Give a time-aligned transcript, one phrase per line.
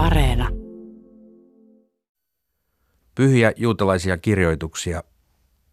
[0.00, 0.48] Areena.
[3.14, 5.02] Pyhiä juutalaisia kirjoituksia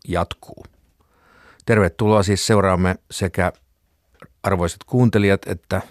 [0.08, 0.66] jatkuu.
[1.66, 3.52] Tervetuloa siis seuraamme sekä
[4.44, 5.82] arvoisat kuuntelijat että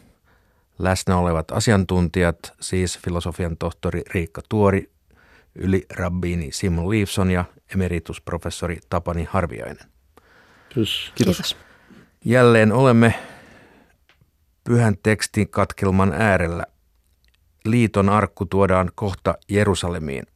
[0.79, 4.91] läsnä olevat asiantuntijat, siis filosofian tohtori Riikka Tuori,
[5.55, 7.45] yli rabbiini Simon Leifson ja
[7.75, 9.87] emeritusprofessori Tapani Harviainen.
[10.69, 11.13] Kiitos.
[11.15, 11.57] Kiitos.
[12.25, 13.15] Jälleen olemme
[14.65, 16.67] pyhän tekstin katkelman äärellä.
[17.67, 20.27] Liiton arkku tuodaan kohta Jerusalemiin.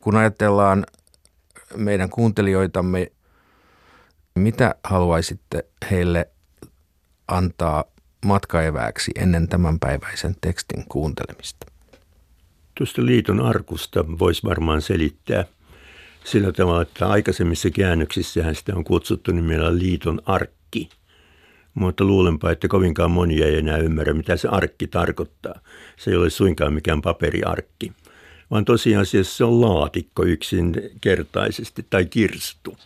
[0.00, 0.86] Kun ajatellaan
[1.76, 3.12] meidän kuuntelijoitamme,
[4.34, 6.30] mitä haluaisitte heille
[7.28, 7.84] antaa
[8.26, 11.66] matkaevääksi ennen tämänpäiväisen tekstin kuuntelemista?
[12.74, 15.44] Tuosta liiton arkusta voisi varmaan selittää
[16.24, 20.88] sillä tavalla, että aikaisemmissa käännöksissähän sitä on kutsuttu nimellä liiton arkki.
[21.74, 25.60] Mutta luulenpa, että kovinkaan moni ei enää ymmärrä, mitä se arkki tarkoittaa.
[25.96, 27.92] Se ei ole suinkaan mikään paperiarkki,
[28.50, 32.76] vaan tosiasiassa se on laatikko yksinkertaisesti tai kirstu–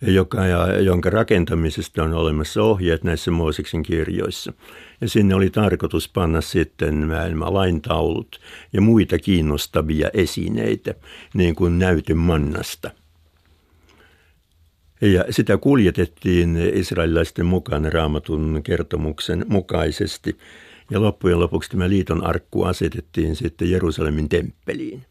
[0.00, 4.52] joka, ja, jonka rakentamisesta on olemassa ohjeet näissä Mooseksen kirjoissa.
[5.00, 8.40] Ja sinne oli tarkoitus panna sitten nämä laintaulut
[8.72, 10.94] ja muita kiinnostavia esineitä,
[11.34, 12.90] niin kuin näytemannasta.
[15.00, 20.38] Ja sitä kuljetettiin israelilaisten mukaan raamatun kertomuksen mukaisesti.
[20.90, 25.02] Ja loppujen lopuksi tämä liiton arkku asetettiin sitten Jerusalemin temppeliin.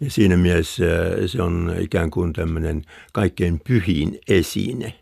[0.00, 0.84] Ja siinä mielessä
[1.26, 2.82] se on ikään kuin tämmöinen
[3.12, 4.94] kaikkein pyhin esine,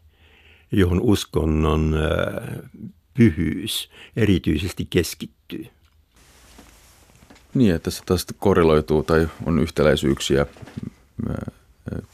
[0.73, 1.97] johon uskonnon
[3.15, 5.67] pyhyys erityisesti keskittyy.
[7.55, 10.47] Niin, että tässä tästä korreloituu tai on yhtäläisyyksiä.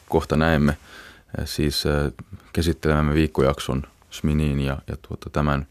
[0.09, 0.77] Kohta näemme
[1.45, 1.85] siis
[2.53, 5.67] käsittelemämme viikkojakson Sminin ja, ja tuota, tämän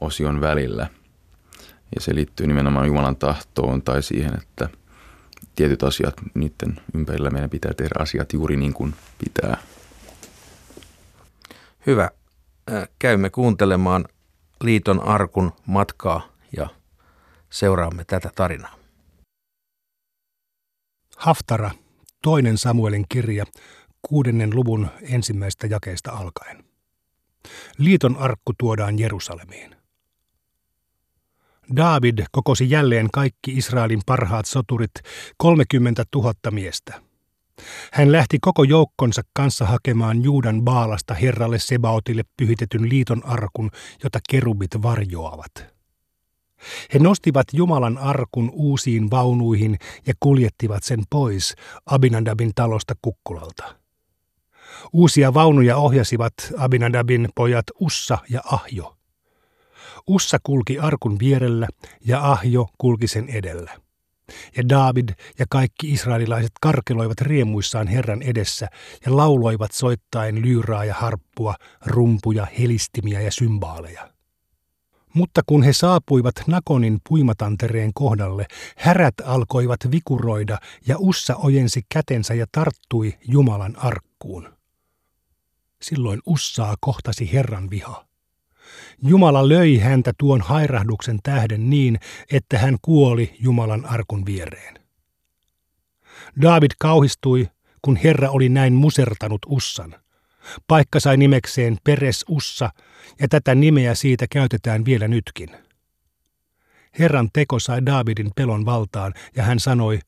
[0.00, 0.86] osion välillä.
[1.94, 4.68] Ja se liittyy nimenomaan Jumalan tahtoon tai siihen, että–
[5.58, 9.56] tietyt asiat, niiden ympärillä meidän pitää tehdä asiat juuri niin kuin pitää.
[11.86, 12.10] Hyvä.
[12.98, 14.04] Käymme kuuntelemaan
[14.60, 16.68] liiton arkun matkaa ja
[17.50, 18.74] seuraamme tätä tarinaa.
[21.16, 21.70] Haftara,
[22.22, 23.44] toinen Samuelin kirja,
[24.02, 26.64] kuudennen luvun ensimmäistä jakeesta alkaen.
[27.78, 29.76] Liiton arkku tuodaan Jerusalemiin.
[31.76, 34.90] David kokosi jälleen kaikki Israelin parhaat soturit,
[35.36, 37.02] 30 000 miestä.
[37.92, 43.70] Hän lähti koko joukkonsa kanssa hakemaan Juudan Baalasta herralle Sebaotille pyhitetyn liiton arkun,
[44.04, 45.78] jota kerubit varjoavat.
[46.94, 51.54] He nostivat Jumalan arkun uusiin vaunuihin ja kuljettivat sen pois
[51.86, 53.76] Abinadabin talosta kukkulalta.
[54.92, 58.96] Uusia vaunuja ohjasivat Abinadabin pojat Ussa ja Ahjo.
[60.06, 61.68] Ussa kulki arkun vierellä
[62.04, 63.70] ja Ahjo kulki sen edellä.
[64.56, 65.08] Ja David
[65.38, 68.68] ja kaikki israelilaiset karkeloivat riemuissaan Herran edessä
[69.06, 71.54] ja lauloivat soittaen lyyraa ja harppua,
[71.86, 74.10] rumpuja, helistimiä ja symbaaleja.
[75.14, 78.46] Mutta kun he saapuivat Nakonin puimatantereen kohdalle,
[78.76, 84.57] härät alkoivat vikuroida ja Ussa ojensi kätensä ja tarttui Jumalan arkkuun.
[85.82, 88.08] Silloin Ussaa kohtasi Herran viha.
[89.02, 91.98] Jumala löi häntä tuon hairahduksen tähden niin,
[92.32, 94.78] että hän kuoli Jumalan arkun viereen.
[96.42, 97.48] David kauhistui,
[97.82, 99.94] kun Herra oli näin musertanut Ussan.
[100.66, 102.70] Paikka sai nimekseen Peres Ussa,
[103.20, 105.50] ja tätä nimeä siitä käytetään vielä nytkin.
[106.98, 109.98] Herran teko sai Davidin pelon valtaan, ja hän sanoi,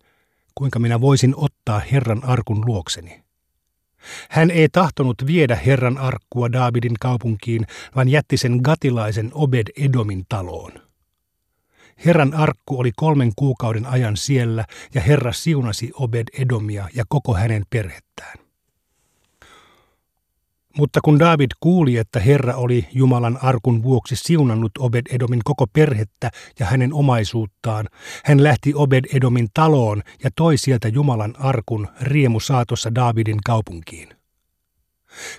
[0.55, 3.23] kuinka minä voisin ottaa Herran arkun luokseni.
[4.31, 7.67] Hän ei tahtonut viedä Herran arkkua Daavidin kaupunkiin,
[7.97, 10.73] vaan jätti sen gatilaisen Obed Edomin taloon.
[12.05, 17.63] Herran arkku oli kolmen kuukauden ajan siellä ja Herra siunasi Obed Edomia ja koko hänen
[17.71, 18.40] perhettään.
[20.81, 26.67] Mutta kun David kuuli, että Herra oli Jumalan arkun vuoksi siunannut Obed-Edomin koko perhettä ja
[26.67, 27.87] hänen omaisuuttaan,
[28.25, 34.09] hän lähti Obed-Edomin taloon ja toi sieltä Jumalan arkun riemu saatossa Davidin kaupunkiin.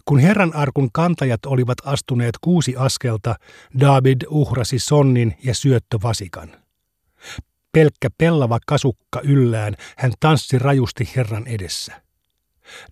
[0.05, 3.35] Kun Herran arkun kantajat olivat astuneet kuusi askelta,
[3.79, 6.51] David uhrasi sonnin ja syöttövasikan.
[7.71, 12.10] Pelkkä pellava kasukka yllään hän tanssi rajusti Herran edessä.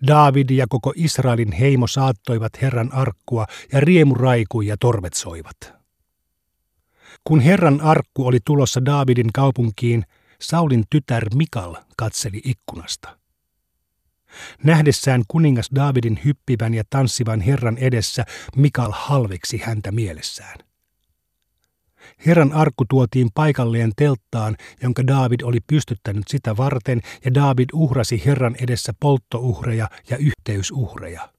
[0.07, 5.73] David ja koko Israelin heimo saattoivat Herran arkkua ja riemu raikui ja torvet soivat.
[7.23, 10.05] Kun Herran arkku oli tulossa Davidin kaupunkiin,
[10.41, 13.19] Saulin tytär Mikal katseli ikkunasta.
[14.63, 18.25] Nähdessään kuningas Davidin hyppivän ja tanssivan Herran edessä,
[18.55, 20.68] Mikal halveksi häntä mielessään.
[22.25, 28.55] Herran arkku tuotiin paikalleen telttaan, jonka David oli pystyttänyt sitä varten, ja David uhrasi Herran
[28.59, 31.29] edessä polttouhreja ja yhteysuhreja.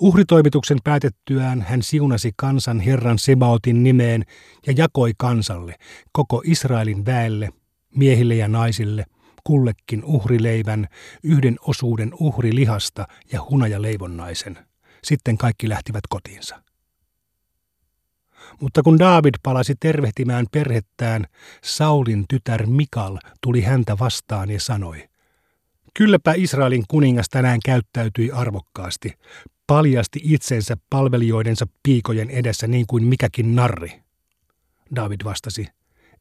[0.00, 4.24] Uhritoimituksen päätettyään hän siunasi kansan Herran Sebaotin nimeen
[4.66, 5.74] ja jakoi kansalle,
[6.12, 7.48] koko Israelin väelle,
[7.94, 9.04] miehille ja naisille,
[9.44, 10.88] kullekin uhrileivän,
[11.22, 14.58] yhden osuuden uhrilihasta ja hunajaleivonnaisen.
[15.04, 16.67] Sitten kaikki lähtivät kotiinsa.
[18.60, 21.26] Mutta kun David palasi tervehtimään perhettään,
[21.62, 25.08] Saulin tytär Mikal tuli häntä vastaan ja sanoi,
[25.94, 29.12] Kylläpä Israelin kuningas tänään käyttäytyi arvokkaasti,
[29.66, 34.02] paljasti itsensä palvelijoidensa piikojen edessä niin kuin mikäkin narri.
[34.96, 35.66] David vastasi,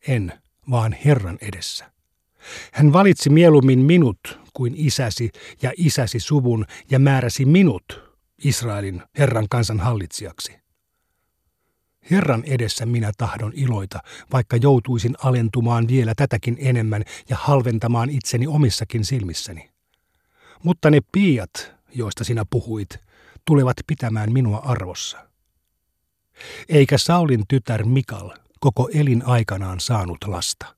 [0.08, 0.34] en,
[0.72, 1.92] vaan Herran edessä.
[2.72, 5.30] Hän valitsi mieluummin minut kuin isäsi
[5.62, 8.02] ja isäsi suvun ja määräsi minut
[8.44, 10.67] Israelin Herran kansan hallitsijaksi.
[12.12, 14.00] Herran edessä minä tahdon iloita,
[14.34, 19.70] vaikka joutuisin alentumaan vielä tätäkin enemmän ja halventamaan itseni omissakin silmissäni.
[20.64, 22.90] Mutta ne piiat, joista sinä puhuit,
[23.46, 25.28] tulevat pitämään minua arvossa.
[26.70, 30.76] Eikä Saulin tytär Mikal koko elin aikanaan saanut lasta.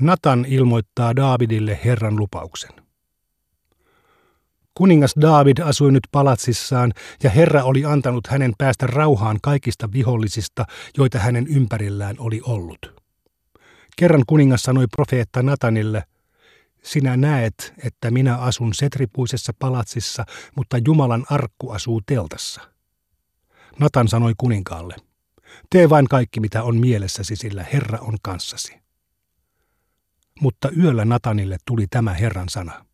[0.00, 2.81] Natan ilmoittaa Daavidille Herran lupauksen.
[4.74, 6.92] Kuningas David asui nyt palatsissaan
[7.22, 10.64] ja Herra oli antanut hänen päästä rauhaan kaikista vihollisista,
[10.98, 13.02] joita hänen ympärillään oli ollut.
[13.96, 16.04] Kerran kuningas sanoi profeetta Natanille,
[16.82, 20.24] sinä näet, että minä asun setripuisessa palatsissa,
[20.56, 22.60] mutta Jumalan arkku asuu teltassa.
[23.78, 24.96] Natan sanoi kuninkaalle,
[25.70, 28.82] tee vain kaikki mitä on mielessäsi, sillä Herra on kanssasi.
[30.40, 32.84] Mutta yöllä Natanille tuli tämä Herran sana.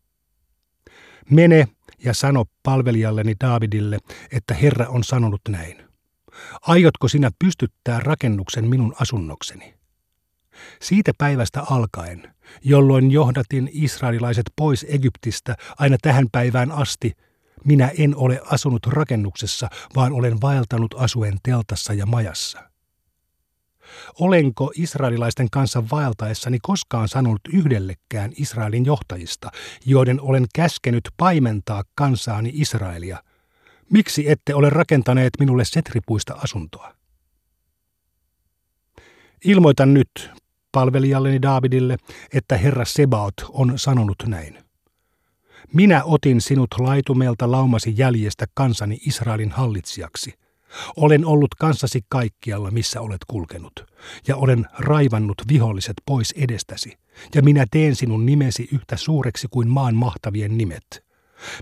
[1.29, 1.67] Mene
[2.03, 3.97] ja sano palvelijalleni Daavidille,
[4.31, 5.89] että Herra on sanonut näin.
[6.61, 9.73] Aiotko sinä pystyttää rakennuksen minun asunnokseni?
[10.81, 12.33] Siitä päivästä alkaen,
[12.63, 17.13] jolloin johdatin israelilaiset pois Egyptistä aina tähän päivään asti,
[17.65, 22.68] minä en ole asunut rakennuksessa, vaan olen vaeltanut asuen teltassa ja majassa.
[24.19, 29.51] Olenko israelilaisten kanssa vaeltaessani koskaan sanonut yhdellekään Israelin johtajista,
[29.85, 33.23] joiden olen käskenyt paimentaa kansaani Israelia?
[33.91, 36.93] Miksi ette ole rakentaneet minulle setripuista asuntoa?
[39.45, 40.31] Ilmoitan nyt
[40.71, 41.97] palvelijalleni Davidille,
[42.33, 44.57] että Herra Sebaot on sanonut näin.
[45.73, 50.33] Minä otin sinut laitumelta laumasi jäljestä kansani Israelin hallitsijaksi–
[50.95, 53.85] olen ollut kanssasi kaikkialla, missä olet kulkenut,
[54.27, 56.97] ja olen raivannut viholliset pois edestäsi,
[57.35, 61.03] ja minä teen sinun nimesi yhtä suureksi kuin maan mahtavien nimet.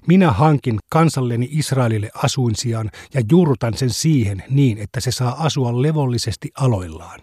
[0.07, 6.51] Minä hankin kansalleni Israelille asuinsijan ja juurrutan sen siihen niin, että se saa asua levollisesti
[6.55, 7.19] aloillaan.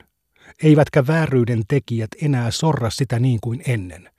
[0.63, 4.11] Eivätkä vääryyden tekijät enää sorra sitä niin kuin ennen,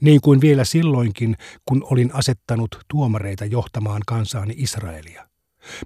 [0.00, 5.29] niin kuin vielä silloinkin, kun olin asettanut tuomareita johtamaan kansaani Israelia.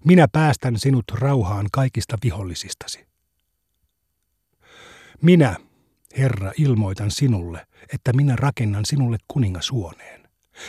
[0.05, 3.07] Minä päästän sinut rauhaan kaikista vihollisistasi.
[5.23, 5.57] Minä,
[6.19, 10.29] Herra, ilmoitan sinulle, että minä rakennan sinulle kuningasuoneen.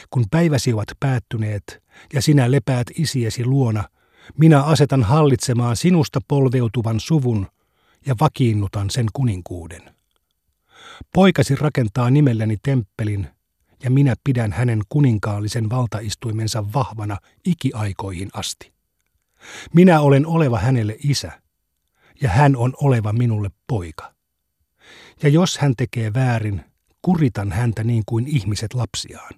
[0.09, 1.83] Kun päiväsi ovat päättyneet
[2.13, 3.83] ja sinä lepäät isiesi luona,
[4.37, 7.47] minä asetan hallitsemaan sinusta polveutuvan suvun
[8.05, 9.95] ja vakiinnutan sen kuninkuuden.
[11.13, 13.27] Poikasi rakentaa nimelleni temppelin,
[13.83, 18.74] ja minä pidän hänen kuninkaallisen valtaistuimensa vahvana ikiaikoihin asti.
[19.73, 21.41] Minä olen oleva hänelle isä,
[22.21, 24.13] ja hän on oleva minulle poika.
[25.23, 26.63] Ja jos hän tekee väärin,
[27.01, 29.33] kuritan häntä niin kuin ihmiset lapsiaan.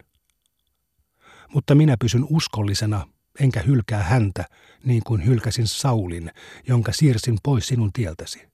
[1.53, 3.07] Mutta minä pysyn uskollisena,
[3.39, 4.45] enkä hylkää häntä,
[4.83, 6.31] niin kuin hylkäsin Saulin,
[6.67, 8.47] jonka siirsin pois sinun tieltäsi.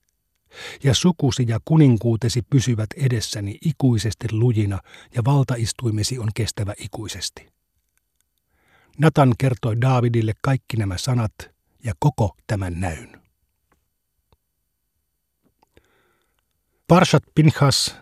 [0.84, 4.80] Ja sukusi ja kuninkuutesi pysyvät edessäni ikuisesti lujina,
[5.16, 7.53] ja valtaistuimesi on kestävä ikuisesti.
[8.98, 11.34] Natan kertoi Daavidille kaikki nämä sanat
[11.84, 13.22] ja koko tämän näyn.
[16.88, 17.96] Parshat Pinchas,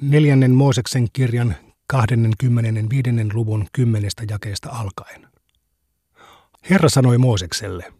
[0.00, 3.10] neljännen Mooseksen kirjan 25.
[3.32, 5.28] luvun kymmenestä jakeesta alkaen.
[6.70, 7.92] Herra sanoi Moosekselle,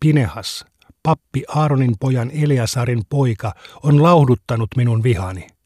[0.00, 0.64] Pinehas,
[1.02, 5.46] pappi Aaronin pojan Eleasarin poika, on lauhduttanut minun vihani–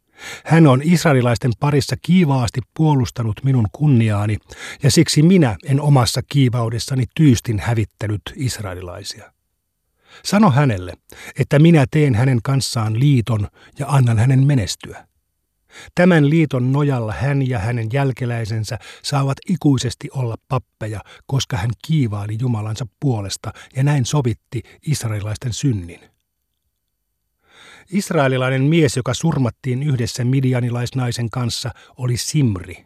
[0.44, 4.38] hän on israelilaisten parissa kiivaasti puolustanut minun kunniaani,
[4.82, 9.32] ja siksi minä en omassa kiivaudessani tyystin hävittänyt israelilaisia.
[10.24, 10.92] Sano hänelle,
[11.38, 13.48] että minä teen hänen kanssaan liiton
[13.78, 15.06] ja annan hänen menestyä.
[15.94, 22.86] Tämän liiton nojalla hän ja hänen jälkeläisensä saavat ikuisesti olla pappeja, koska hän kiivaili Jumalansa
[23.00, 26.11] puolesta ja näin sovitti israelilaisten synnin.
[27.92, 32.84] Israelilainen mies, joka surmattiin yhdessä midianilaisnaisen kanssa, oli Simri,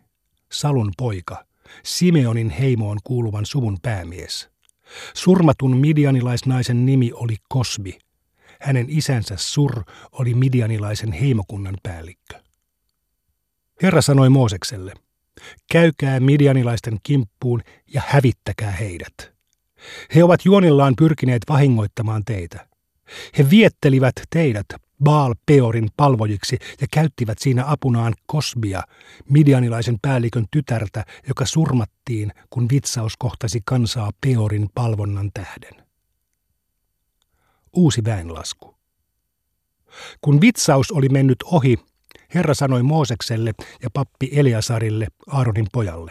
[0.52, 1.44] Salun poika,
[1.84, 4.48] Simeonin heimoon kuuluvan suvun päämies.
[5.14, 7.98] Surmatun midianilaisnaisen nimi oli Kosbi.
[8.60, 12.40] Hänen isänsä Sur oli midianilaisen heimokunnan päällikkö.
[13.82, 14.94] Herra sanoi Moosekselle,
[15.72, 17.62] käykää midianilaisten kimppuun
[17.94, 19.14] ja hävittäkää heidät.
[20.14, 22.68] He ovat juonillaan pyrkineet vahingoittamaan teitä.
[23.38, 24.66] He viettelivät teidät
[25.04, 28.82] Baal Peorin palvojiksi ja käyttivät siinä apunaan Kosbia,
[29.30, 35.86] midianilaisen päällikön tytärtä, joka surmattiin, kun vitsaus kohtasi kansaa Peorin palvonnan tähden.
[37.72, 38.76] Uusi väenlasku.
[40.20, 41.78] Kun vitsaus oli mennyt ohi,
[42.34, 46.10] Herra sanoi Moosekselle ja pappi Eliasarille, Aaronin pojalle.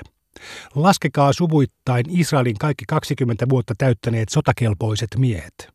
[0.75, 5.75] Laskekaa suvuittain Israelin kaikki 20 vuotta täyttäneet sotakelpoiset miehet.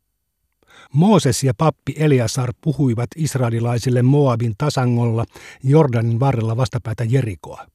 [0.93, 5.25] Mooses ja pappi Eliasar puhuivat israelilaisille Moabin tasangolla
[5.63, 7.67] Jordanin varrella vastapäätä Jerikoa.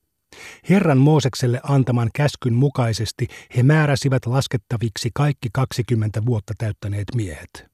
[0.68, 7.66] Herran Moosekselle antaman käskyn mukaisesti he määräsivät laskettaviksi kaikki 20 vuotta täyttäneet miehet.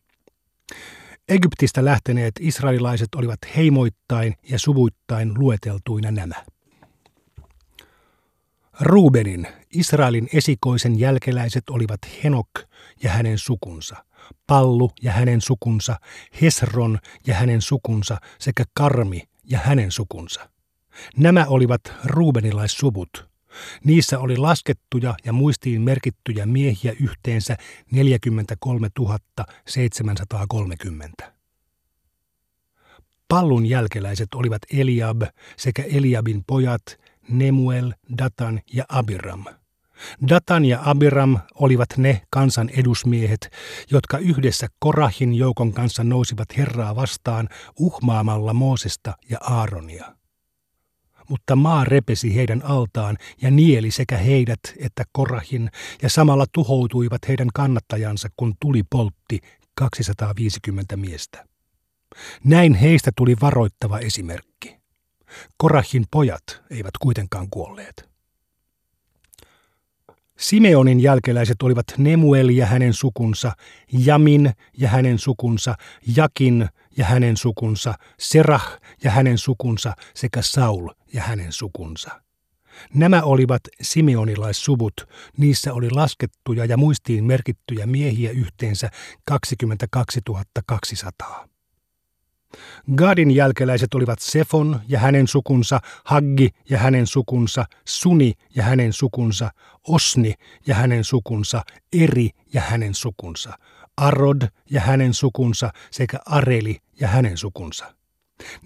[1.28, 6.34] Egyptistä lähteneet israelilaiset olivat heimoittain ja suvuittain lueteltuina nämä.
[8.80, 12.48] Rubenin, Israelin esikoisen jälkeläiset olivat Henok
[13.02, 14.04] ja hänen sukunsa,
[14.46, 15.96] Pallu ja hänen sukunsa,
[16.42, 20.48] Hesron ja hänen sukunsa sekä Karmi ja hänen sukunsa.
[21.16, 23.32] Nämä olivat Ruubenilaissuvut.
[23.84, 27.56] Niissä oli laskettuja ja muistiin merkittyjä miehiä yhteensä
[27.90, 28.88] 43
[29.66, 31.32] 730.
[33.28, 35.22] Pallun jälkeläiset olivat Eliab
[35.56, 36.82] sekä Eliabin pojat
[37.28, 39.44] Nemuel, Datan ja Abiram.
[40.28, 43.50] Datan ja Abiram olivat ne kansan edusmiehet,
[43.90, 50.14] jotka yhdessä Korahin joukon kanssa nousivat Herraa vastaan uhmaamalla Moosesta ja Aaronia
[51.28, 55.70] mutta maa repesi heidän altaan ja nieli sekä heidät että Korahin,
[56.02, 59.40] ja samalla tuhoutuivat heidän kannattajansa, kun tuli poltti
[59.74, 61.46] 250 miestä.
[62.44, 64.76] Näin heistä tuli varoittava esimerkki.
[65.56, 68.11] Korahin pojat eivät kuitenkaan kuolleet.
[70.42, 73.52] Simeonin jälkeläiset olivat Nemuel ja hänen sukunsa,
[73.92, 75.74] Jamin ja hänen sukunsa,
[76.16, 82.22] Jakin ja hänen sukunsa, Serah ja hänen sukunsa sekä Saul ja hänen sukunsa.
[82.94, 88.90] Nämä olivat simeonilaissuvut, niissä oli laskettuja ja muistiin merkittyjä miehiä yhteensä
[89.24, 90.20] 22
[90.66, 91.51] 200.
[92.96, 99.50] Gadin jälkeläiset olivat Sefon ja hänen sukunsa, Haggi ja hänen sukunsa, Suni ja hänen sukunsa,
[99.88, 100.34] Osni
[100.66, 103.58] ja hänen sukunsa, Eri ja hänen sukunsa,
[103.96, 107.94] Arod ja hänen sukunsa sekä Areli ja hänen sukunsa.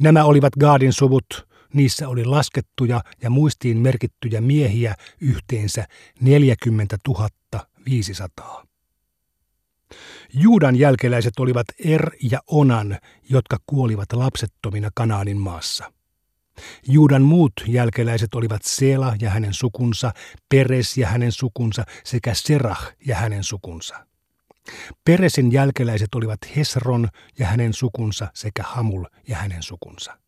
[0.01, 5.87] Nämä olivat Gaadin suvut, niissä oli laskettuja ja muistiin merkittyjä miehiä yhteensä
[6.21, 6.97] 40
[7.87, 8.67] 500.
[10.39, 15.93] Juudan jälkeläiset olivat Er ja Onan, jotka kuolivat lapsettomina Kanaanin maassa.
[16.89, 20.13] Juudan muut jälkeläiset olivat Sela ja hänen sukunsa,
[20.49, 24.07] Peres ja hänen sukunsa sekä Serah ja hänen sukunsa.
[25.05, 30.19] Peresin jälkeläiset olivat Hesron ja hänen sukunsa sekä Hamul ja hänen sukunsa.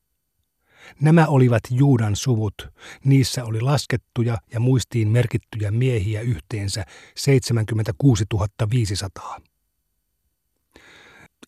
[1.01, 2.69] Nämä olivat Juudan suvut,
[3.05, 6.85] niissä oli laskettuja ja muistiin merkittyjä miehiä yhteensä
[7.15, 8.25] 76
[8.71, 9.48] 500.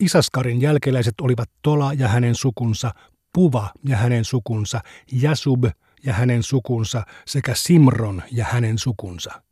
[0.00, 2.94] Isaskarin jälkeläiset olivat Tola ja hänen sukunsa,
[3.32, 4.80] Puva ja hänen sukunsa,
[5.12, 5.64] Jasub
[6.04, 9.42] ja hänen sukunsa sekä Simron ja hänen sukunsa.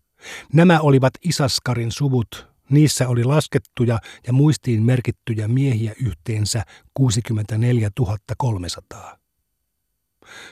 [0.52, 6.62] Nämä olivat Isaskarin suvut, niissä oli laskettuja ja muistiin merkittyjä miehiä yhteensä
[6.94, 7.90] 64
[8.36, 9.18] 300.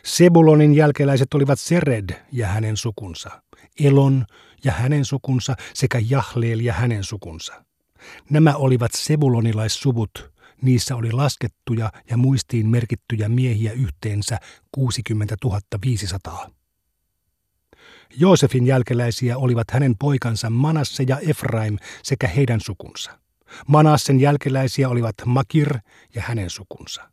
[0.05, 3.43] Sebulonin jälkeläiset olivat Sered ja hänen sukunsa,
[3.81, 4.27] Elon
[4.65, 7.66] ja hänen sukunsa sekä Jahleel ja hänen sukunsa.
[8.31, 10.33] Nämä olivat sebulonilaissuvut,
[10.63, 14.39] niissä oli laskettuja ja muistiin merkittyjä miehiä yhteensä
[14.73, 15.37] 60
[15.85, 16.51] 500.
[18.17, 23.19] Joosefin jälkeläisiä olivat hänen poikansa Manasse ja Efraim sekä heidän sukunsa.
[23.67, 25.79] Manassen jälkeläisiä olivat Makir
[26.15, 27.11] ja hänen sukunsa.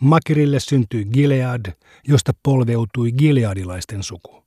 [0.00, 1.72] Makirille syntyi Gilead,
[2.08, 4.39] josta polveutui gileadilaisten suku.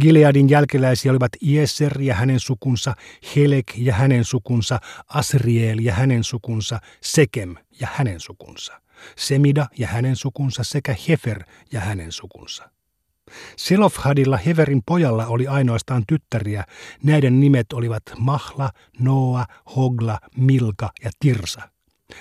[0.00, 2.94] Gileadin jälkeläisiä olivat Ieser ja hänen sukunsa,
[3.36, 8.80] Helek ja hänen sukunsa, Asriel ja hänen sukunsa, Sekem ja hänen sukunsa.
[9.16, 12.70] Semida ja hänen sukunsa sekä Hefer ja hänen sukunsa.
[13.56, 16.64] Selofhadilla Heverin pojalla oli ainoastaan tyttäriä.
[17.02, 19.44] Näiden nimet olivat Mahla, Noa,
[19.76, 21.62] Hogla, Milka ja Tirsa.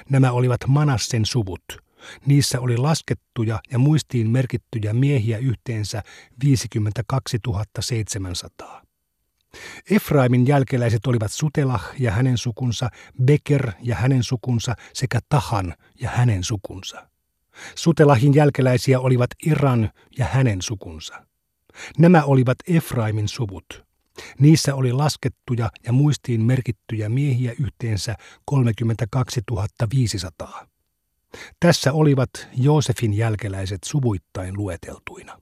[0.10, 1.85] Nämä olivat Manassen suvut.
[2.26, 6.04] Niissä oli laskettuja ja muistiin merkittyjä miehiä yhteensä
[6.44, 7.38] 52
[7.80, 8.82] 700.
[9.92, 12.90] Efraimin jälkeläiset olivat Sutelah ja hänen sukunsa,
[13.24, 17.08] Beker ja hänen sukunsa sekä Tahan ja hänen sukunsa.
[17.76, 21.26] Sutelahin jälkeläisiä olivat Iran ja hänen sukunsa.
[21.98, 23.86] Nämä olivat Efraimin suvut.
[24.40, 29.42] Niissä oli laskettuja ja muistiin merkittyjä miehiä yhteensä 32
[29.96, 30.68] 500.
[31.60, 35.40] Tässä olivat Joosefin jälkeläiset suvuittain lueteltuina.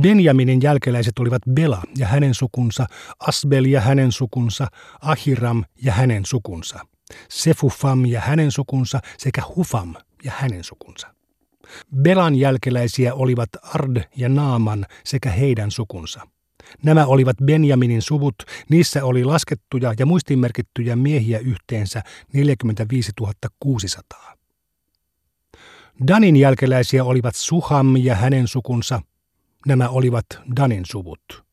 [0.00, 2.86] Benjaminin jälkeläiset olivat Bela ja hänen sukunsa,
[3.18, 4.66] Asbel ja hänen sukunsa,
[5.00, 6.86] Ahiram ja hänen sukunsa,
[7.28, 9.94] Sefufam ja hänen sukunsa sekä Hufam
[10.24, 11.14] ja hänen sukunsa.
[12.02, 16.28] Belan jälkeläisiä olivat Ard ja Naaman sekä heidän sukunsa.
[16.82, 18.34] Nämä olivat Benjaminin suvut,
[18.68, 22.02] niissä oli laskettuja ja muistiinmerkittyjä miehiä yhteensä
[22.32, 23.12] 45
[23.60, 24.34] 600.
[26.08, 29.00] Danin jälkeläisiä olivat Suham ja hänen sukunsa,
[29.66, 31.44] Nämä olivat Danin suvut.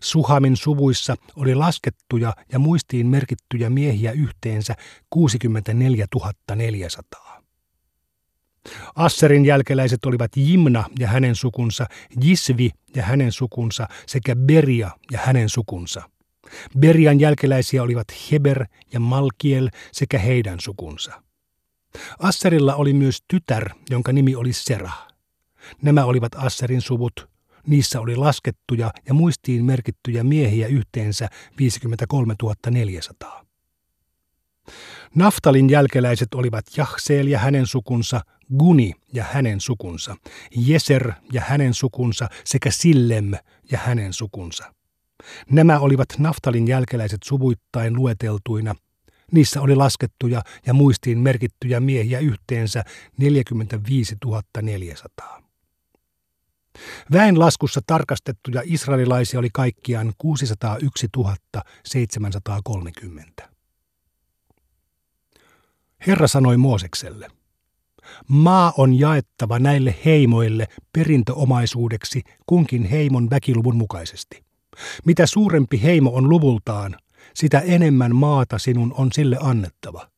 [0.00, 4.74] Suhamin suvuissa oli laskettuja ja muistiin merkittyjä miehiä yhteensä
[5.10, 6.06] 64
[6.54, 7.29] 400.
[8.94, 11.86] Asserin jälkeläiset olivat Jimna ja hänen sukunsa,
[12.22, 16.02] Jisvi ja hänen sukunsa sekä Beria ja hänen sukunsa.
[16.78, 21.22] Berian jälkeläisiä olivat Heber ja Malkiel sekä heidän sukunsa.
[22.18, 25.08] Asserilla oli myös tytär, jonka nimi oli Serah.
[25.82, 27.30] Nämä olivat Asserin suvut,
[27.66, 32.34] Niissä oli laskettuja ja muistiin merkittyjä miehiä yhteensä 53
[32.70, 33.39] 400.
[35.14, 38.20] Naftalin jälkeläiset olivat Jahseel ja hänen sukunsa,
[38.58, 40.16] Guni ja hänen sukunsa,
[40.56, 43.32] Jeser ja hänen sukunsa sekä Sillem
[43.70, 44.74] ja hänen sukunsa.
[45.50, 48.74] Nämä olivat Naftalin jälkeläiset suvuittain lueteltuina.
[49.32, 52.84] Niissä oli laskettuja ja muistiin merkittyjä miehiä yhteensä
[53.18, 54.16] 45
[54.62, 55.42] 400.
[57.12, 61.08] Väenlaskussa tarkastettuja israelilaisia oli kaikkiaan 601
[61.84, 63.49] 730.
[66.06, 67.28] Herra sanoi Moosekselle,
[68.28, 74.44] maa on jaettava näille heimoille perintöomaisuudeksi kunkin heimon väkiluvun mukaisesti.
[75.04, 76.96] Mitä suurempi heimo on luvultaan,
[77.34, 80.08] sitä enemmän maata sinun on sille annettava.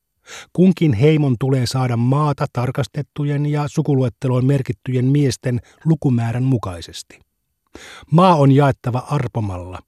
[0.52, 7.20] Kunkin heimon tulee saada maata tarkastettujen ja sukuluetteloon merkittyjen miesten lukumäärän mukaisesti.
[8.10, 9.78] Maa on jaettava arpomalla,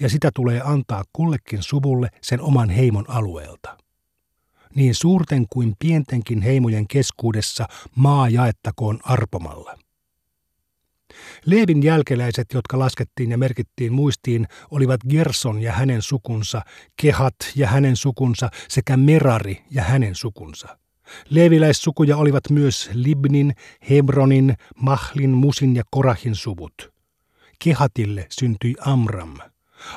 [0.00, 3.76] ja sitä tulee antaa kullekin suvulle sen oman heimon alueelta.
[4.74, 9.78] Niin suurten kuin pientenkin heimojen keskuudessa maa jaettakoon arpomalla.
[11.46, 16.62] Leevin jälkeläiset, jotka laskettiin ja merkittiin muistiin, olivat Gerson ja hänen sukunsa,
[16.96, 20.78] Kehat ja hänen sukunsa sekä Merari ja hänen sukunsa.
[21.30, 23.54] Leeviläissukuja olivat myös Libnin,
[23.90, 26.92] Hebronin, Mahlin, Musin ja Korahin suvut.
[27.58, 29.34] Kehatille syntyi Amram.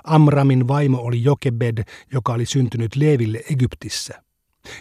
[0.04, 1.84] Amramin vaimo oli Jokebed,
[2.14, 4.25] joka oli syntynyt Leeville Egyptissä.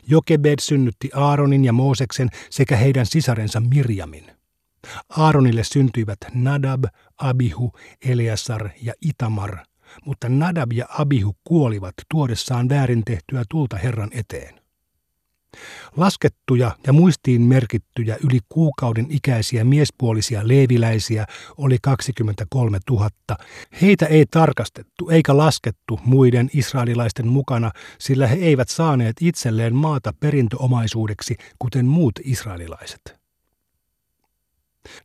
[0.07, 4.25] Jokebed synnytti Aaronin ja Mooseksen sekä heidän sisarensa Mirjamin.
[5.09, 6.85] Aaronille syntyivät Nadab,
[7.16, 7.73] Abihu,
[8.05, 9.59] Eleasar ja Itamar,
[10.05, 14.63] mutta Nadab ja Abihu kuolivat tuodessaan väärin tehtyä tulta Herran eteen.
[15.97, 23.09] Laskettuja ja muistiin merkittyjä yli kuukauden ikäisiä miespuolisia leeviläisiä oli 23 000.
[23.83, 31.37] Heitä ei tarkastettu eikä laskettu muiden israelilaisten mukana, sillä he eivät saaneet itselleen maata perintöomaisuudeksi,
[31.59, 33.24] kuten muut israelilaiset.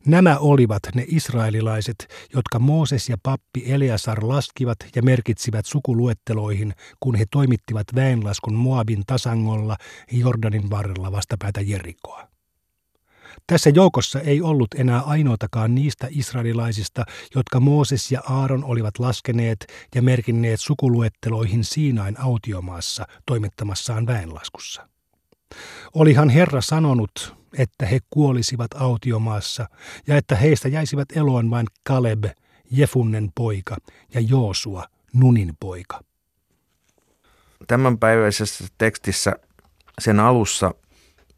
[0.06, 7.24] Nämä olivat ne israelilaiset, jotka Mooses ja pappi Eleasar laskivat ja merkitsivät sukuluetteloihin, kun he
[7.30, 9.76] toimittivat väenlaskun Moabin tasangolla
[10.12, 12.30] Jordanin varrella vastapäätä Jerikoa.
[13.46, 20.02] Tässä joukossa ei ollut enää ainoatakaan niistä israelilaisista, jotka Mooses ja Aaron olivat laskeneet ja
[20.02, 24.89] merkinneet sukuluetteloihin Siinain autiomaassa toimittamassaan väenlaskussa.
[25.94, 29.68] Olihan Herra sanonut, että he kuolisivat autiomaassa
[30.06, 32.24] ja että heistä jäisivät eloon vain Kaleb,
[32.70, 33.76] Jefunnen poika
[34.14, 36.00] ja Joosua, Nunin poika.
[37.66, 39.32] Tämänpäiväisessä tekstissä
[40.00, 40.74] sen alussa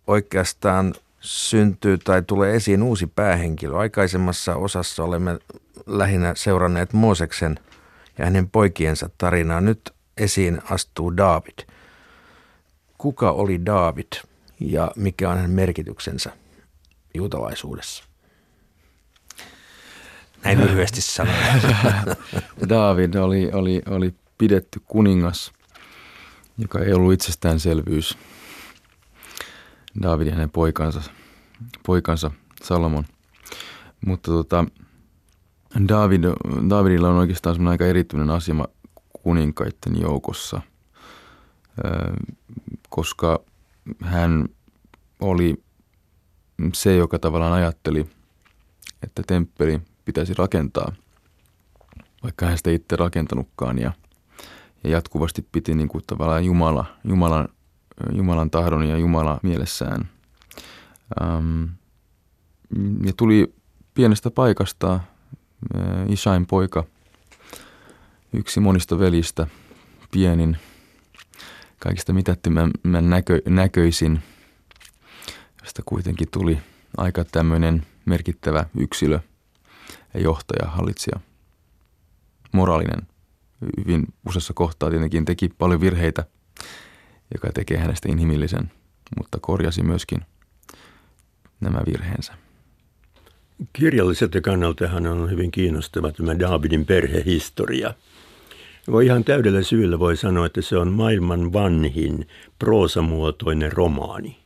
[0.07, 3.79] oikeastaan syntyy tai tulee esiin uusi päähenkilö.
[3.79, 5.39] Aikaisemmassa osassa olemme
[5.87, 7.59] lähinnä seuranneet Mooseksen
[8.19, 9.61] ja hänen poikiensa tarinaa.
[9.61, 11.59] Nyt esiin astuu David.
[13.03, 14.13] Kuka oli David?
[14.71, 16.33] ja mikä on hänen merkityksensä
[17.15, 18.05] juutalaisuudessa.
[20.45, 21.63] Näin lyhyesti sanoen.
[22.69, 25.53] David oli, oli, oli pidetty kuningas,
[26.59, 28.19] joka ei ollut itsestäänselvyys.
[30.03, 31.03] David ja hänen poikansa,
[31.87, 32.31] poikansa
[32.63, 33.05] Salomon.
[34.07, 34.65] Mutta tota,
[35.89, 36.25] David,
[36.71, 38.67] Davidilla on oikeastaan semmoinen aika erityinen asema
[39.23, 40.61] kuninkaiden joukossa,
[42.93, 43.41] koska
[44.03, 44.49] hän
[45.21, 45.63] oli
[46.75, 48.07] se, joka tavallaan ajatteli,
[49.03, 50.93] että temppeli pitäisi rakentaa,
[52.23, 53.93] vaikka hän sitä itse rakentanutkaan ja,
[54.85, 57.49] ja jatkuvasti piti niin kuin tavallaan Jumala, Jumalan,
[58.13, 60.09] Jumalan tahdon ja Jumala mielessään.
[61.23, 61.65] Ähm,
[63.07, 63.55] ja tuli
[63.95, 65.01] pienestä paikasta äh,
[66.09, 66.85] Isain poika,
[68.33, 69.47] yksi monista velistä,
[70.11, 70.57] pienin,
[71.83, 74.23] kaikista mitättömän näkö, näköisin,
[75.61, 76.59] josta kuitenkin tuli
[76.97, 79.21] aika tämmöinen merkittävä yksilö
[80.15, 81.21] ja johtaja, hallitsija.
[82.53, 83.07] Moraalinen
[83.81, 86.25] hyvin useassa kohtaa tietenkin teki paljon virheitä,
[87.35, 88.71] joka tekee hänestä inhimillisen,
[89.19, 90.21] mutta korjasi myöskin
[91.61, 92.33] nämä virheensä.
[93.73, 97.95] Kirjalliselta kannaltahan on hyvin kiinnostava tämä Davidin perhehistoria.
[98.91, 104.39] Voi ihan täydellä syyllä voi sanoa, että se on maailman vanhin proosamuotoinen romaani.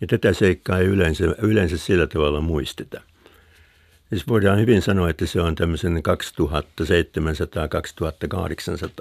[0.00, 3.00] Ja tätä seikkaa ei yleensä, yleensä sillä tavalla muisteta.
[4.08, 6.02] Siis voidaan hyvin sanoa, että se on tämmöisen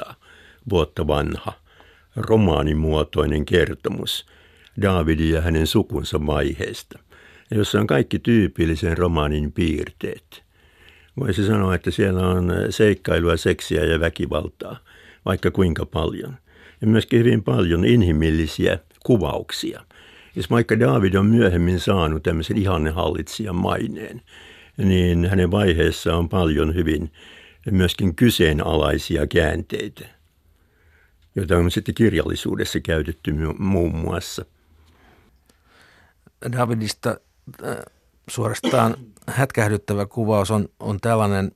[0.09, 0.13] 2700-2800
[0.69, 1.53] vuotta vanha
[2.15, 4.25] romaanimuotoinen kertomus
[4.81, 6.99] Davidin ja hänen sukunsa vaiheesta–
[7.51, 10.44] jossa on kaikki tyypillisen romaanin piirteet.
[11.19, 14.77] Voisi sanoa, että siellä on seikkailua, seksiä ja väkivaltaa,
[15.25, 16.37] vaikka kuinka paljon.
[16.81, 19.81] Ja myöskin hyvin paljon inhimillisiä kuvauksia.
[20.35, 24.21] Jos vaikka David on myöhemmin saanut tämmöisen ihannehallitsijan maineen,
[24.77, 27.11] niin hänen vaiheessa on paljon hyvin
[27.71, 30.05] myöskin kyseenalaisia käänteitä,
[31.35, 34.45] joita on sitten kirjallisuudessa käytetty muun muassa.
[36.51, 37.19] Davidista
[38.29, 38.95] suorastaan
[39.27, 41.51] hätkähdyttävä kuvaus on, on tällainen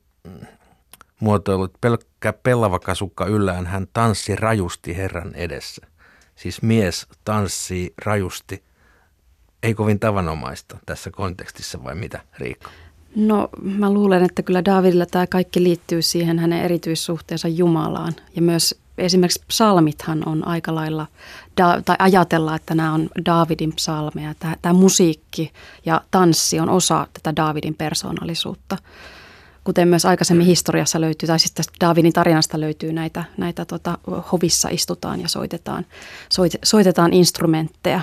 [1.20, 5.86] muotoilu, että pelkkä pellava kasukka yllään hän tanssi rajusti Herran edessä.
[6.36, 8.62] Siis mies tanssii rajusti.
[9.62, 12.70] Ei kovin tavanomaista tässä kontekstissa vai mitä, Riikka?
[13.16, 18.80] No mä luulen, että kyllä Davidilla tämä kaikki liittyy siihen hänen erityissuhteensa Jumalaan ja myös
[19.00, 21.06] esimerkiksi psalmithan on aika lailla,
[21.84, 24.34] tai ajatellaan, että nämä on Davidin psalmeja.
[24.38, 25.52] Tämä, tämä musiikki
[25.86, 28.76] ja tanssi on osa tätä Davidin persoonallisuutta.
[29.64, 33.98] Kuten myös aikaisemmin historiassa löytyy, tai siis tästä Davidin tarinasta löytyy näitä, näitä tota,
[34.32, 35.86] hovissa istutaan ja soitetaan,
[36.28, 38.00] soit, soitetaan instrumentteja.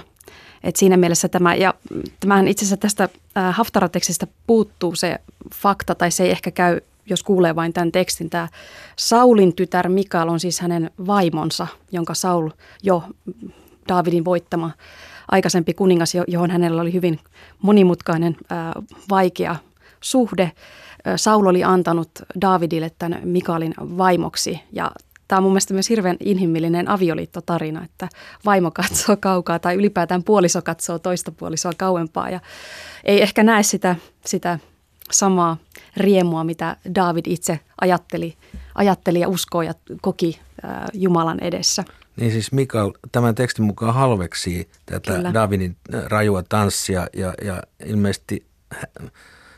[0.63, 1.73] Et siinä mielessä tämä, ja
[2.19, 3.10] tämähän itse asiassa tästä
[3.51, 5.19] Haftaratekstistä puuttuu se
[5.55, 8.48] fakta, tai se ei ehkä käy jos kuulee vain tämän tekstin, tämä
[8.96, 12.50] Saulin tytär Mikael on siis hänen vaimonsa, jonka Saul
[12.84, 13.04] jo
[13.88, 14.72] Daavidin voittama
[15.32, 17.20] aikaisempi kuningas, johon hänellä oli hyvin
[17.62, 18.38] monimutkainen,
[19.10, 19.56] vaikea
[20.02, 20.52] suhde.
[21.15, 22.10] Saul oli antanut
[22.41, 24.91] Daavidille tämän Mikaelin vaimoksi ja
[25.28, 28.10] Tämä on mun mielestä myös hirveän inhimillinen avioliittotarina, että
[28.46, 32.39] vaimo katsoo kaukaa tai ylipäätään puoliso katsoo toista puolisoa kauempaa ja
[33.04, 34.60] ei ehkä näe sitä, sitä
[35.12, 35.58] samaa
[35.97, 38.38] riemua, mitä David itse ajatteli,
[38.75, 40.39] ajatteli ja uskoi ja koki
[40.93, 41.83] Jumalan edessä.
[42.15, 45.33] Niin siis Mikael tämän tekstin mukaan halveksii tätä Kyllä.
[45.33, 48.45] Davidin rajua tanssia ja, ja ilmeisesti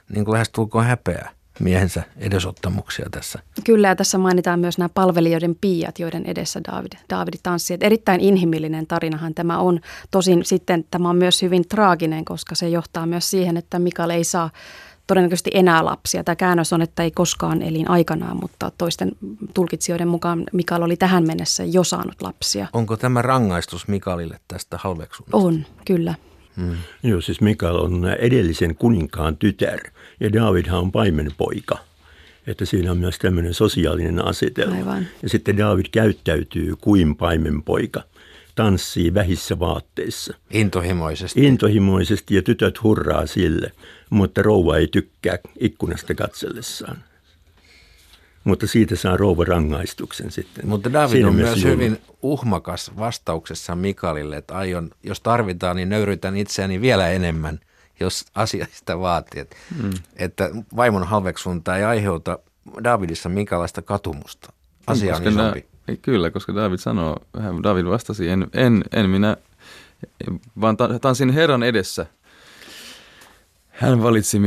[0.10, 3.40] niin kuin lähestulkoon häpeää miehensä edesottamuksia tässä.
[3.64, 7.74] Kyllä, ja tässä mainitaan myös nämä palvelijoiden piiat, joiden edessä David, David tanssi.
[7.74, 9.80] Et erittäin inhimillinen tarinahan tämä on.
[10.12, 14.24] Tosin sitten tämä on myös hyvin traaginen, koska se johtaa myös siihen, että Mikael ei
[14.24, 14.50] saa
[15.10, 16.24] todennäköisesti enää lapsia.
[16.24, 19.12] Tämä käännös on, että ei koskaan elin aikanaan, mutta toisten
[19.54, 22.68] tulkitsijoiden mukaan Mikael oli tähän mennessä jo saanut lapsia.
[22.74, 25.38] Onko tämä rangaistus Mikaelille tästä halveksunnasta?
[25.38, 26.16] On, kyllä.
[26.58, 26.78] Hmm.
[27.04, 29.80] Joo, siis Mikael on edellisen kuninkaan tytär
[30.20, 31.78] ja Davidhan on paimenpoika.
[32.48, 34.76] Että siinä on myös tämmöinen sosiaalinen asetelma.
[34.76, 35.08] Aivan.
[35.24, 38.04] Ja sitten David käyttäytyy kuin paimenpoika
[38.60, 40.34] tanssii vähissä vaatteissa.
[40.52, 41.46] Intohimoisesti.
[41.46, 43.72] Intohimoisesti ja tytöt hurraa sille,
[44.10, 47.04] mutta rouva ei tykkää ikkunasta katsellessaan.
[48.44, 50.68] Mutta siitä saa rouva rangaistuksen sitten.
[50.68, 56.38] Mutta David Siinä on myös hyvin uhmakas vastauksessa Mikalille, että aion, jos tarvitaan, niin nöyrytän
[56.38, 57.60] itseäni vielä enemmän,
[58.00, 59.42] jos asia sitä vaatii.
[59.42, 59.90] Että, mm.
[60.16, 62.40] että vaimon halveksunta ei aiheuta
[62.84, 64.54] Davidissa minkälaista katumusta.
[64.88, 65.66] Asia on isompi.
[65.98, 67.18] Kyllä, koska David sanoo,
[67.64, 69.38] David vastasi, en, en, en minä
[70.62, 72.06] vaan tanssin Herran edessä.
[73.70, 74.38] Hän valitsi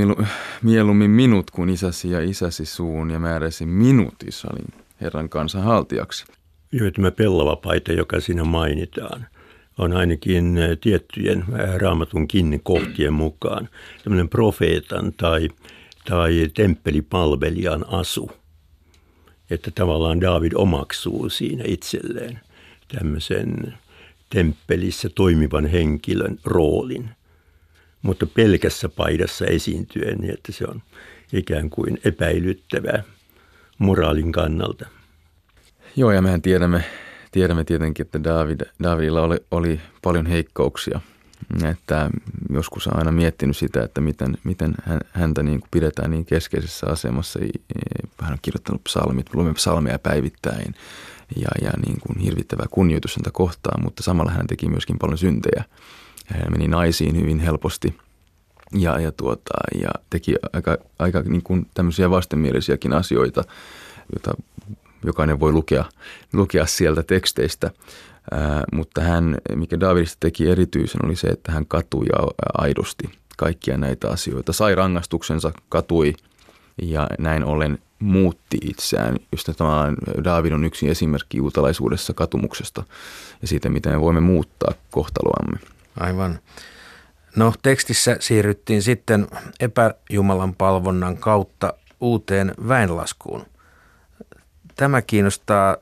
[0.62, 6.24] mieluummin minut kuin isäsi ja isäsi suun ja määräsi minut Israelin Herran kansan haltijaksi.
[6.72, 9.26] Joo, tämä pellava paita, joka siinä mainitaan,
[9.78, 11.44] on ainakin tiettyjen
[11.76, 13.68] raamatun kiinni kohtien mukaan
[14.04, 15.48] tämmöinen profeetan tai,
[16.04, 18.30] tai temppelipalvelijan asu.
[19.52, 22.40] Että tavallaan David omaksuu siinä itselleen
[22.98, 23.74] tämmöisen
[24.30, 27.10] temppelissä toimivan henkilön roolin,
[28.02, 30.82] mutta pelkässä paidassa esiintyen, niin että se on
[31.32, 33.02] ikään kuin epäilyttävää
[33.78, 34.86] moraalin kannalta.
[35.96, 36.84] Joo, ja mehän tiedämme,
[37.32, 41.00] tiedämme tietenkin, että David, Davidilla oli, oli paljon heikkouksia.
[41.70, 42.10] Että
[42.50, 44.74] joskus on aina miettinyt sitä, että miten, miten
[45.12, 47.40] häntä niin kuin pidetään niin keskeisessä asemassa.
[48.20, 50.74] Hän on kirjoittanut psalmit, luemme psalmeja päivittäin
[51.36, 55.64] ja, ja niin kuin hirvittävää kunnioitus häntä kohtaan, mutta samalla hän teki myöskin paljon syntejä.
[56.26, 57.96] Hän meni naisiin hyvin helposti
[58.72, 63.44] ja, ja, tuota, ja teki aika, aika niin kuin tämmöisiä vastenmielisiäkin asioita,
[64.12, 64.42] joita
[65.04, 65.84] jokainen voi lukea,
[66.32, 67.70] lukea sieltä teksteistä.
[68.30, 72.06] Ää, mutta hän, mikä Davidista teki erityisen, oli se, että hän katui
[72.58, 74.52] aidosti kaikkia näitä asioita.
[74.52, 76.14] Sai rangaistuksensa, katui
[76.82, 79.16] ja näin ollen muutti itseään.
[79.32, 79.92] Just tämä
[80.24, 82.84] David on yksi esimerkki juutalaisuudessa katumuksesta
[83.42, 85.58] ja siitä, miten me voimme muuttaa kohtaloamme.
[86.00, 86.38] Aivan.
[87.36, 89.28] No tekstissä siirryttiin sitten
[89.60, 93.46] epäjumalan palvonnan kautta uuteen väenlaskuun.
[94.76, 95.76] Tämä kiinnostaa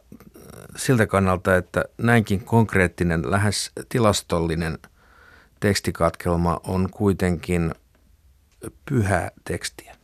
[0.76, 4.78] siltä kannalta, että näinkin konkreettinen, lähes tilastollinen
[5.60, 7.74] tekstikatkelma on kuitenkin
[8.84, 9.96] pyhää tekstiä.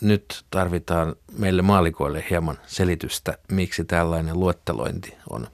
[0.00, 5.46] Nyt tarvitaan meille maalikoille hieman selitystä, miksi tällainen luettelointi on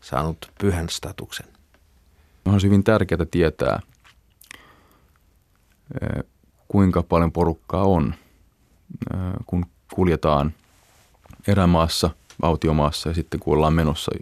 [0.00, 1.46] saanut pyhän statuksen.
[2.44, 3.80] On hyvin tärkeää tietää,
[6.68, 8.14] kuinka paljon porukkaa on,
[9.46, 10.54] kun kuljetaan
[11.46, 12.10] erämaassa,
[12.42, 14.12] autiomaassa ja sitten kun ollaan menossa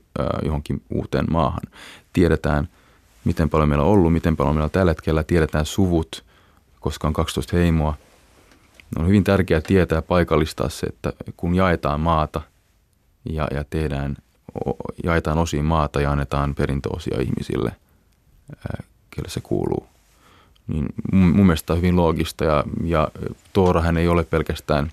[0.45, 1.63] johonkin uuteen maahan.
[2.13, 2.69] Tiedetään,
[3.25, 6.25] miten paljon meillä on ollut, miten paljon meillä on tällä hetkellä, tiedetään suvut,
[6.81, 7.95] koska on 12 heimoa.
[8.99, 12.41] On hyvin tärkeää tietää ja paikallistaa se, että kun jaetaan maata
[13.25, 14.17] ja, ja tehdään,
[15.05, 17.73] jaetaan osiin maata ja annetaan perintöosia ihmisille,
[19.11, 19.87] kelle se kuuluu,
[20.67, 23.09] niin mun mielestä on hyvin loogista ja, ja
[23.53, 24.93] Toorahan ei ole pelkästään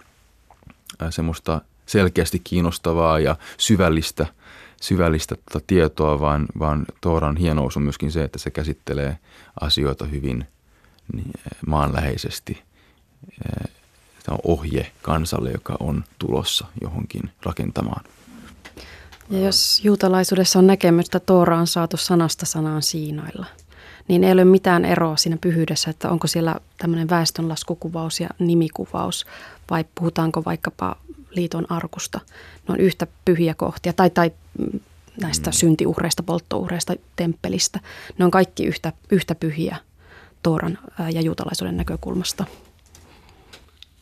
[1.09, 4.27] semmoista selkeästi kiinnostavaa ja syvällistä,
[4.81, 9.17] syvällistä tota tietoa, vaan, vaan Tooran hienous on myöskin se, että se käsittelee
[9.61, 10.45] asioita hyvin
[11.13, 11.31] niin,
[11.67, 12.61] maanläheisesti.
[14.23, 18.05] Tämä on ohje kansalle, joka on tulossa johonkin rakentamaan.
[19.29, 23.45] Ja jos juutalaisuudessa on näkemystä, Toora on saatu sanasta sanaan Siinailla–
[24.07, 29.25] niin ei ole mitään eroa siinä pyhyydessä, että onko siellä tämmöinen väestönlaskukuvaus ja nimikuvaus
[29.69, 30.95] vai puhutaanko vaikkapa
[31.29, 32.19] liiton arkusta.
[32.67, 34.31] Ne on yhtä pyhiä kohtia tai, tai
[35.21, 35.53] näistä mm.
[35.53, 37.79] syntiuhreista, polttouhreista, temppelistä.
[38.17, 39.77] Ne on kaikki yhtä, yhtä pyhiä
[40.43, 40.79] Tooran
[41.13, 42.45] ja juutalaisuuden näkökulmasta.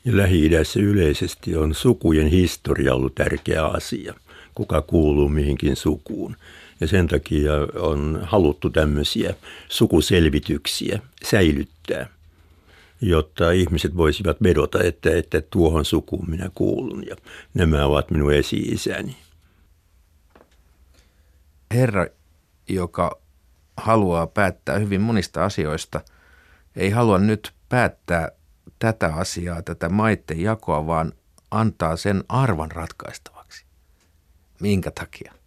[0.05, 4.13] Ja Lähi-idässä yleisesti on sukujen historia ollut tärkeä asia.
[4.55, 6.35] Kuka kuuluu mihinkin sukuun.
[6.81, 9.33] Ja sen takia on haluttu tämmöisiä
[9.69, 12.07] sukuselvityksiä säilyttää,
[13.01, 17.15] jotta ihmiset voisivat vedota, että, että tuohon sukuun minä kuulun ja
[17.53, 19.17] nämä ovat minun esi-isäni.
[21.73, 22.07] Herra,
[22.69, 23.21] joka
[23.77, 26.01] haluaa päättää hyvin monista asioista,
[26.75, 28.31] ei halua nyt päättää
[28.79, 31.13] tätä asiaa, tätä maitten jakoa, vaan
[31.51, 33.65] antaa sen arvon ratkaistavaksi.
[34.59, 35.40] Minkä takia?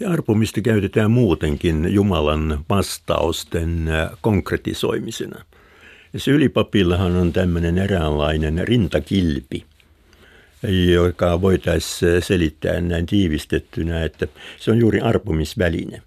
[0.00, 5.44] Ja arpomista käytetään muutenkin Jumalan vastausten äh, konkretisoimisena.
[6.28, 9.64] Ylipapillahan on tämmöinen eräänlainen rintakilpi,
[10.92, 14.26] joka voitaisiin selittää näin tiivistettynä, että
[14.58, 16.02] se on juuri arpomisväline.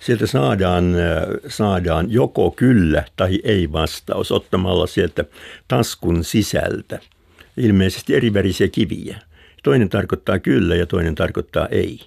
[0.00, 5.24] Sieltä saadaan, äh, saadaan joko kyllä tai ei vastaus ottamalla sieltä
[5.68, 6.98] taskun sisältä
[7.56, 9.18] ilmeisesti erivärisiä kiviä.
[9.62, 12.00] Toinen tarkoittaa kyllä ja toinen tarkoittaa ei.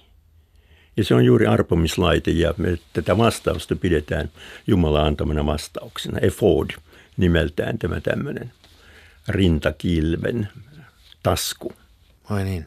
[0.96, 4.30] Ja se on juuri arpomislaite ja me tätä vastausta pidetään
[4.66, 6.18] Jumalan antamana vastauksena.
[6.18, 6.70] Efod
[7.16, 8.52] nimeltään tämä tämmöinen
[9.28, 10.48] rintakilven
[11.22, 11.72] tasku.
[12.30, 12.66] Oi niin.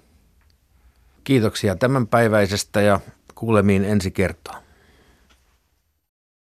[1.23, 2.99] Kiitoksia tämänpäiväisestä ja
[3.35, 4.64] kuulemiin ensi kertaa.